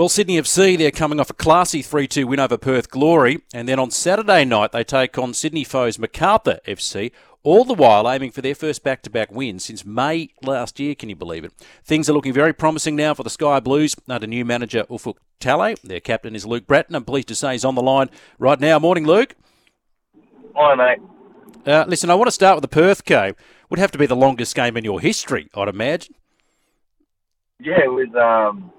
[0.00, 3.68] Well, Sydney FC, they're coming off a classy 3 2 win over Perth Glory, and
[3.68, 8.30] then on Saturday night they take on Sydney foes Macarthur FC, all the while aiming
[8.30, 11.52] for their first back to back win since May last year, can you believe it?
[11.84, 15.78] Things are looking very promising now for the Sky Blues under new manager Ufuk Talay.
[15.82, 16.96] Their captain is Luke Brattan.
[16.96, 18.78] I'm pleased to say he's on the line right now.
[18.78, 19.36] Morning, Luke.
[20.56, 21.00] Hi, mate.
[21.66, 23.34] Uh, listen, I want to start with the Perth game.
[23.68, 26.14] Would have to be the longest game in your history, I'd imagine.
[27.58, 28.08] Yeah, it was.
[28.14, 28.72] Um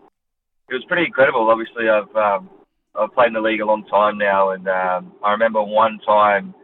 [0.72, 1.52] it was pretty incredible.
[1.52, 2.50] Obviously, I've um,
[2.96, 6.56] I've played in the league a long time now, and um, I remember one time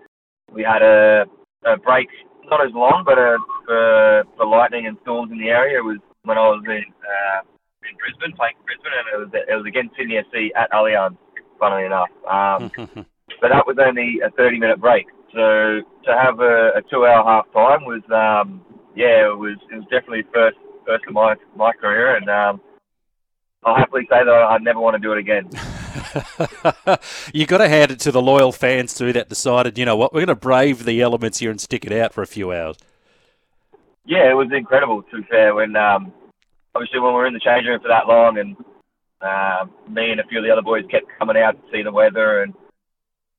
[0.51, 1.25] we had a,
[1.67, 2.07] a break,
[2.45, 3.35] not as long, but a,
[3.65, 5.79] for, for lightning and storms in the area.
[5.79, 7.39] It was when I was in uh,
[7.83, 11.17] in Brisbane, playing for Brisbane, and it was it was against Sydney FC at Allianz.
[11.59, 12.71] Funnily enough, um,
[13.41, 15.07] but that was only a 30 minute break.
[15.33, 18.61] So to have a, a two hour half time was um,
[18.95, 22.61] yeah, it was it was definitely first first of my my career, and um,
[23.67, 25.49] I'll happily say that I never want to do it again.
[27.33, 30.13] you got to hand it to the loyal fans too that decided, you know what,
[30.13, 32.77] we're going to brave the elements here and stick it out for a few hours.
[34.05, 35.03] Yeah, it was incredible.
[35.03, 36.13] To be fair, when um,
[36.75, 38.55] obviously when we were in the change room for that long, and
[39.19, 41.91] uh, me and a few of the other boys kept coming out to see the
[41.91, 42.53] weather, and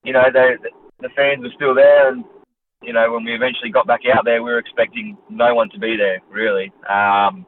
[0.05, 0.57] you know they,
[1.01, 2.23] the fans were still there, and
[2.83, 5.79] you know when we eventually got back out there, we were expecting no one to
[5.79, 6.71] be there really.
[6.87, 7.47] Um,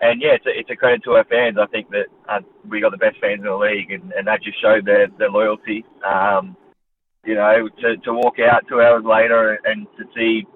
[0.00, 1.56] and yeah, it's a, it's a credit to our fans.
[1.60, 4.42] I think that uh, we got the best fans in the league, and, and that
[4.42, 5.84] just showed their their loyalty.
[6.04, 6.56] Um,
[7.24, 10.46] you know, to to walk out two hours later and to see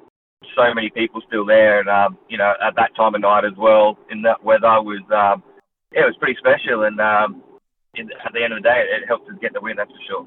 [0.56, 3.56] so many people still there, and um, you know, at that time of night as
[3.56, 5.42] well in that weather was um,
[5.92, 6.84] yeah, it was pretty special.
[6.84, 7.42] And um,
[7.94, 9.76] in, at the end of the day, it, it helped us get the win.
[9.76, 10.26] That's for sure.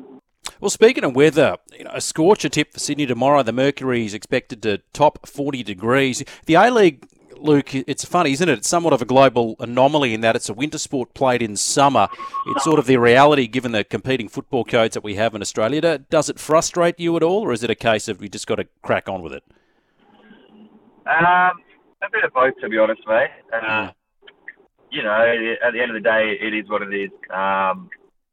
[0.59, 3.43] Well, speaking of weather, you know, a scorcher tip for Sydney tomorrow.
[3.43, 6.23] The mercury is expected to top 40 degrees.
[6.45, 7.05] The A League
[7.43, 8.59] Luke, it's funny, isn't it?
[8.59, 12.07] It's somewhat of a global anomaly in that it's a winter sport played in summer.
[12.47, 15.97] It's sort of the reality given the competing football codes that we have in Australia.
[15.97, 18.55] Does it frustrate you at all, or is it a case of we just got
[18.55, 19.43] to crack on with it?
[21.05, 21.59] Um,
[22.01, 23.29] a bit of both, to be honest, mate.
[23.51, 23.91] Uh,
[24.89, 27.11] you know, at the end of the day, it is what it is.
[27.29, 27.89] Um,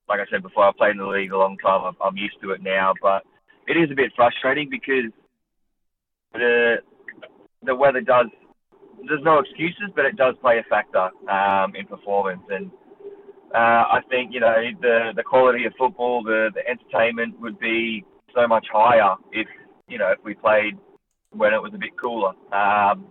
[0.09, 1.83] like I said before, I've played in the league a long time.
[1.85, 3.25] I'm, I'm used to it now, but
[3.67, 5.11] it is a bit frustrating because
[6.33, 6.77] the
[7.63, 8.27] the weather does
[9.11, 12.43] there's no excuses, but it does play a factor um, in performance.
[12.49, 12.71] And
[13.53, 18.05] uh, I think you know the the quality of football, the the entertainment would be
[18.35, 19.49] so much higher if
[19.89, 20.79] you know if we played
[21.33, 22.33] when it was a bit cooler.
[22.55, 23.07] Um,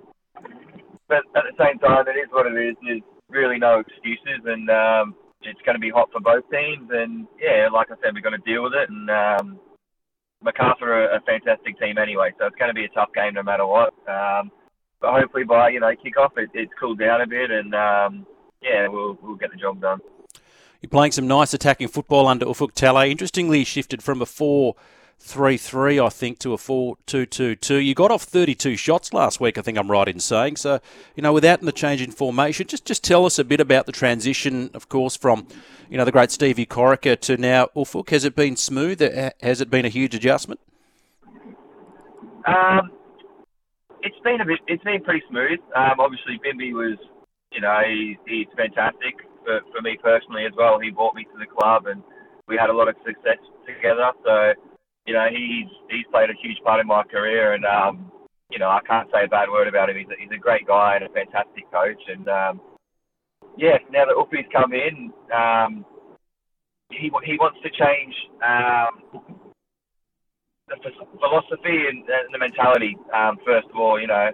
[1.07, 2.75] but at the same time, it is what it is.
[2.81, 6.87] There's really no excuses, and um, it's going to be hot for both teams.
[6.91, 8.89] And yeah, like I said, we're going to deal with it.
[8.89, 9.59] And um,
[10.41, 13.43] Macarthur are a fantastic team anyway, so it's going to be a tough game no
[13.43, 13.93] matter what.
[14.07, 14.51] Um,
[15.01, 18.25] hopefully by you know kickoff it, it's cooled down a bit and um,
[18.61, 19.99] yeah we'll we'll get the job done.
[20.81, 23.11] You're playing some nice attacking football under Ufuk Talay.
[23.11, 24.75] Interestingly, shifted from a four.
[25.21, 27.75] 3 3, I think, to a 4 2 2 2.
[27.75, 30.55] You got off 32 shots last week, I think I'm right in saying.
[30.55, 30.79] So,
[31.15, 33.91] you know, without the change in formation, just just tell us a bit about the
[33.91, 35.45] transition, of course, from,
[35.89, 38.09] you know, the great Stevie Corica to now Ufuk.
[38.11, 39.01] Has it been smooth?
[39.41, 40.61] Has it been a huge adjustment?
[42.45, 42.91] Um,
[44.09, 44.59] it's been a bit.
[44.65, 45.61] It's been pretty smooth.
[45.77, 46.97] Um, obviously, Bimby was,
[47.53, 50.79] you know, he, he's fantastic for, for me personally as well.
[50.81, 52.01] He brought me to the club, and
[52.47, 53.37] we had a lot of success
[53.69, 54.09] together.
[54.25, 54.57] So,
[55.05, 58.11] you know, he's he's played a huge part in my career, and um,
[58.49, 59.97] you know, I can't say a bad word about him.
[59.97, 62.61] He's a, he's a great guy and a fantastic coach, and um,
[63.57, 65.85] yeah, now that Ufi's come in, um,
[66.89, 68.98] he he wants to change um,
[70.69, 70.77] the
[71.19, 72.97] philosophy and, and the mentality.
[73.13, 74.31] Um, first of all, you know,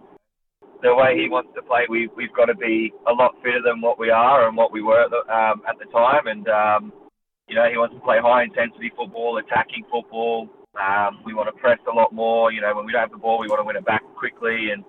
[0.82, 3.82] the way he wants to play, we, we've got to be a lot fitter than
[3.82, 6.28] what we are and what we were at the, um, at the time.
[6.28, 6.94] And, um,
[7.48, 10.50] you know, he wants to play high intensity football, attacking football.
[10.76, 12.52] Um, we want to press a lot more.
[12.52, 14.72] You know, when we don't have the ball, we want to win it back quickly.
[14.72, 14.84] And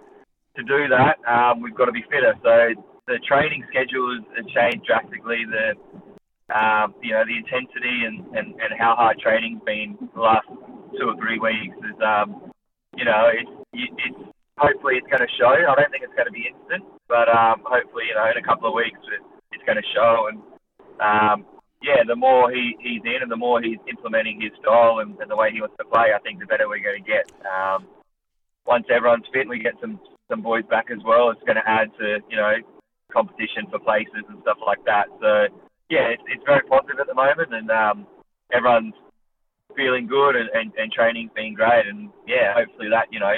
[0.56, 2.34] to do that, um, we've got to be fitter.
[2.42, 5.46] So the training schedule has changed drastically.
[5.46, 5.78] The
[6.54, 10.46] um, you know the intensity and, and, and how hard training's been the last
[10.94, 12.52] two or three weeks is um,
[12.96, 14.20] you know it's it's
[14.58, 15.52] hopefully it's going to show.
[15.52, 18.46] I don't think it's going to be instant, but um, hopefully, you know, in a
[18.46, 19.20] couple of weeks it,
[19.52, 20.28] it's going to show.
[20.32, 20.38] And
[21.00, 21.44] um,
[21.82, 25.30] yeah, the more he, he's in and the more he's implementing his style and, and
[25.30, 27.28] the way he wants to play, I think the better we're going to get.
[27.44, 27.86] Um,
[28.66, 31.68] once everyone's fit and we get some some boys back as well, it's going to
[31.68, 32.56] add to you know
[33.12, 35.06] competition for places and stuff like that.
[35.20, 35.46] So
[35.88, 38.06] yeah, it's, it's very positive at the moment, and um,
[38.50, 38.94] everyone's
[39.76, 41.86] feeling good and, and, and training's been great.
[41.86, 43.34] And yeah, hopefully that you know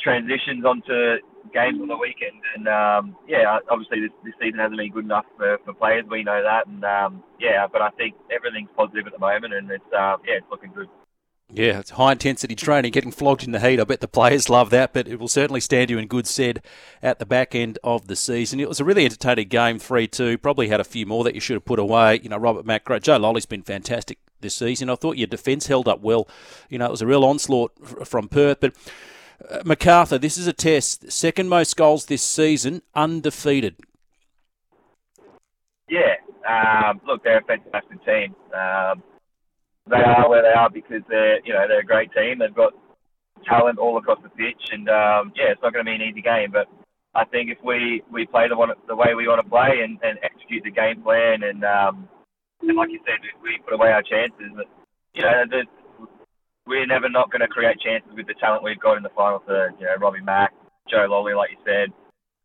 [0.00, 1.18] transitions onto
[1.52, 2.40] games on the weekend.
[2.54, 6.04] And um, yeah, obviously this, this season hasn't been good enough for, for players.
[6.10, 9.70] We know that, and um, yeah, but I think everything's positive at the moment, and
[9.70, 10.88] it's uh, yeah, it's looking good.
[11.52, 13.78] Yeah, it's high intensity training, getting flogged in the heat.
[13.78, 16.60] I bet the players love that, but it will certainly stand you in good stead
[17.00, 18.58] at the back end of the season.
[18.58, 20.38] It was a really entertaining game, 3 2.
[20.38, 22.18] Probably had a few more that you should have put away.
[22.20, 24.90] You know, Robert Mak, Joe Lolley's been fantastic this season.
[24.90, 26.28] I thought your defence held up well.
[26.68, 27.72] You know, it was a real onslaught
[28.06, 28.74] from Perth, but
[29.48, 31.10] uh, Macarthur, this is a test.
[31.10, 33.76] Second most goals this season, undefeated.
[35.88, 36.16] Yeah,
[36.48, 38.34] um, look, they're a fantastic team.
[38.54, 39.02] Um,
[39.88, 42.38] they are where they are because they're, you know, they're a great team.
[42.38, 42.72] They've got
[43.44, 46.22] talent all across the pitch, and um, yeah, it's not going to be an easy
[46.22, 46.50] game.
[46.50, 46.66] But
[47.14, 49.98] I think if we, we play the one the way we want to play and,
[50.02, 52.08] and execute the game plan, and um,
[52.68, 54.52] and like you said, we put away our chances.
[54.54, 54.66] But,
[55.14, 55.64] you know, the,
[56.66, 59.42] we're never not going to create chances with the talent we've got in the final
[59.46, 59.74] third.
[59.78, 60.52] You know, Robbie Mak,
[60.90, 61.92] Joe Lolley, like you said,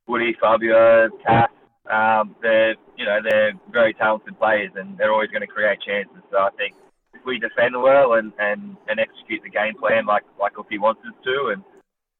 [0.07, 1.49] Woody, Fabio, Cass.
[1.89, 6.21] Um, they're you know they're very talented players and they're always going to create chances.
[6.29, 6.75] So I think
[7.13, 11.01] if we defend well and, and, and execute the game plan like like he wants
[11.07, 11.63] us to, and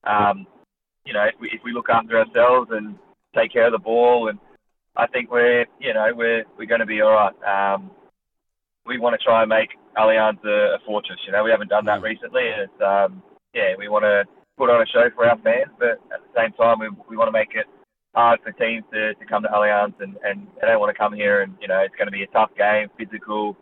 [0.04, 0.48] um,
[1.06, 2.98] you know if we if we look after ourselves and
[3.36, 4.40] take care of the ball, and
[4.96, 7.76] I think we're you know we're we're going to be all right.
[7.76, 7.92] Um,
[8.86, 11.20] we want to try and make Allianz a, a fortress.
[11.26, 12.04] You know, we haven't done that mm.
[12.04, 13.24] recently, and it's um,
[13.54, 14.24] yeah, we want to
[14.58, 17.28] put on a show for our fans, but at the same time, we we want
[17.28, 17.68] to make it
[18.14, 21.14] hard for teams to, to come to Allianz and, and they don't want to come
[21.14, 23.56] here and, you know, it's going to be a tough game, physical,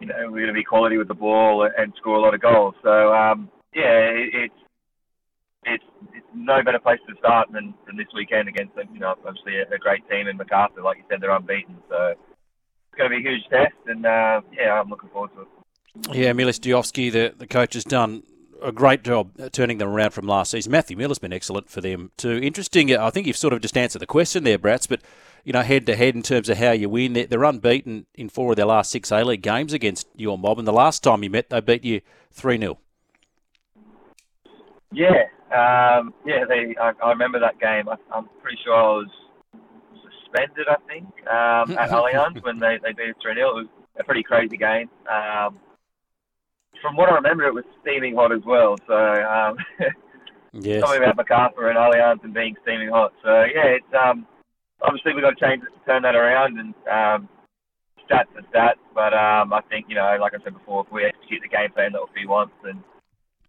[0.00, 2.40] you know, we're going to be quality with the ball and score a lot of
[2.40, 2.74] goals.
[2.82, 4.54] So, um, yeah, it, it's,
[5.64, 5.84] it's
[6.44, 9.78] no better place to start than, than this weekend against, you know, obviously a, a
[9.78, 10.82] great team in Macarthur.
[10.82, 11.76] Like you said, they're unbeaten.
[11.88, 15.42] So, it's going to be a huge test, and uh, yeah, I'm looking forward to
[15.42, 15.48] it.
[16.16, 18.22] Yeah, Mile Sterjovski, the, the coach, has done
[18.62, 20.72] a great job turning them around from last season.
[20.72, 22.38] Matthew Millar's been excellent for them too.
[22.42, 25.00] Interesting, I think you've sort of just answered the question there, Brats, but
[25.44, 28.28] you know, head to head in terms of how you win, they're, they're unbeaten in
[28.28, 31.22] four of their last six A League games against your mob, and the last time
[31.22, 32.00] you met, they beat you
[32.32, 32.78] 3 0.
[34.92, 37.88] Yeah, um, yeah, they, I, I, remember that game.
[37.88, 39.08] I, am pretty sure I was
[40.02, 43.48] suspended, I think, um, at Allianz when they, they beat 3 0.
[43.48, 43.66] It was
[43.98, 44.90] a pretty crazy game.
[45.10, 45.58] Um,
[46.82, 48.76] from what I remember, it was steaming hot as well.
[48.86, 49.56] So, um,
[50.52, 50.80] yes.
[50.80, 53.12] something about Macarthur and Allianz and being steaming hot.
[53.24, 54.26] So, yeah, it's um,
[54.82, 57.28] obviously we've got to change turn that around and um,
[58.04, 58.82] stats are stats.
[58.94, 61.72] But um, I think, you know, like I said before, if we execute the game
[61.72, 62.82] plan that we want and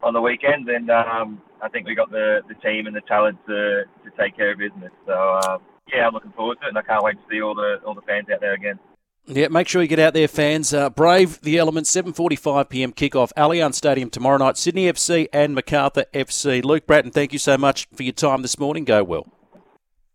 [0.01, 3.37] on the weekend, then um, I think we got the, the team and the talent
[3.47, 4.91] to, to take care of business.
[5.05, 5.57] So, uh,
[5.93, 7.95] yeah, I'm looking forward to it, and I can't wait to see all the all
[7.95, 8.79] the fans out there again.
[9.25, 10.73] Yeah, make sure you get out there, fans.
[10.73, 11.91] Uh, brave the elements.
[11.95, 12.93] 7:45 p.m.
[12.93, 14.57] kickoff, Allianz Stadium tomorrow night.
[14.57, 16.63] Sydney FC and Macarthur FC.
[16.63, 18.85] Luke Brattan, thank you so much for your time this morning.
[18.85, 19.27] Go well.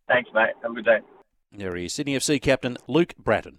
[0.08, 0.50] Thanks, mate.
[0.62, 0.98] Have a good day.
[1.52, 3.58] There he is, Sydney FC captain Luke Brattan.